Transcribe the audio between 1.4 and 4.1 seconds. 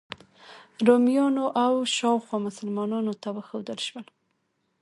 او شاوخوا مسلمانانو ته وښودل شول.